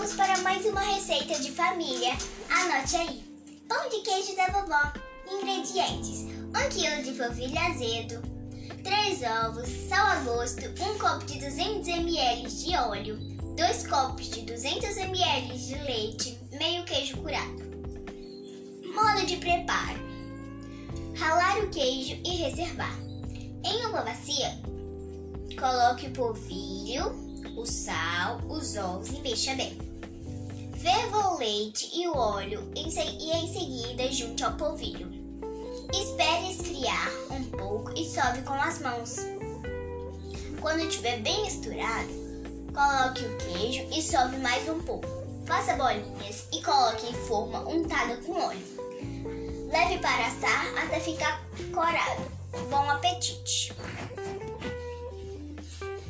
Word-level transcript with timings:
Vamos 0.00 0.14
para 0.14 0.38
mais 0.38 0.64
uma 0.64 0.80
receita 0.80 1.38
de 1.40 1.52
família. 1.52 2.16
Anote 2.48 2.96
aí. 2.96 3.22
Pão 3.68 3.86
de 3.90 4.00
queijo 4.00 4.34
da 4.34 4.46
vovó. 4.46 4.80
Ingredientes: 5.30 6.20
1 6.20 6.52
kg 6.70 7.02
de 7.02 7.12
polvilho 7.18 7.58
azedo, 7.58 8.22
3 8.82 9.22
ovos, 9.44 9.68
sal 9.90 10.06
a 10.06 10.20
gosto, 10.20 10.62
1 10.62 10.98
copo 10.98 11.26
de 11.26 11.38
200 11.40 11.86
ml 11.86 12.48
de 12.48 12.74
óleo, 12.78 13.18
2 13.58 13.86
copos 13.88 14.30
de 14.30 14.40
200 14.40 14.96
ml 14.96 15.58
de 15.58 15.74
leite, 15.82 16.38
meio 16.58 16.82
queijo 16.84 17.18
curado. 17.18 17.60
Modo 18.94 19.26
de 19.26 19.36
preparo: 19.36 20.00
ralar 21.18 21.58
o 21.58 21.68
queijo 21.68 22.18
e 22.24 22.36
reservar. 22.36 22.98
Em 23.62 23.84
uma 23.84 24.00
bacia, 24.00 24.58
coloque 25.58 26.06
o 26.06 26.12
polvilho, 26.12 27.12
o 27.54 27.66
sal, 27.66 28.40
os 28.48 28.78
ovos 28.78 29.10
e 29.10 29.20
mexa 29.20 29.54
bem. 29.56 29.89
Ferva 30.80 31.34
o 31.34 31.38
leite 31.38 31.90
e 31.92 32.08
o 32.08 32.16
óleo 32.16 32.70
e 32.74 32.84
em 32.84 32.90
seguida 33.52 34.10
junte 34.10 34.42
ao 34.42 34.54
polvilho. 34.54 35.10
Espere 35.92 36.52
esfriar 36.52 37.10
um 37.30 37.44
pouco 37.50 37.92
e 37.94 38.08
sobe 38.08 38.40
com 38.42 38.54
as 38.54 38.80
mãos. 38.80 39.16
Quando 40.58 40.80
estiver 40.80 41.20
bem 41.20 41.42
misturado, 41.42 42.08
coloque 42.72 43.26
o 43.26 43.36
queijo 43.36 43.86
e 43.94 44.00
sobe 44.00 44.38
mais 44.38 44.66
um 44.70 44.80
pouco. 44.80 45.06
Faça 45.46 45.74
bolinhas 45.74 46.46
e 46.50 46.62
coloque 46.62 47.10
em 47.10 47.14
forma 47.26 47.60
untada 47.68 48.16
com 48.18 48.32
óleo. 48.32 48.66
Leve 49.70 49.98
para 49.98 50.28
assar 50.28 50.66
até 50.82 50.98
ficar 50.98 51.44
corado. 51.74 52.22
Bom 52.70 52.90
apetite! 52.90 53.74